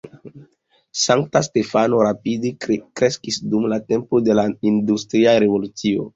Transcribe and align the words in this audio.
Sankta 1.01 1.41
Stefano 1.47 1.99
rapide 2.07 2.53
kreskis 2.69 3.39
dum 3.53 3.69
la 3.75 3.81
tempo 3.95 4.25
de 4.31 4.41
la 4.43 4.49
industria 4.73 5.37
revolucio. 5.47 6.09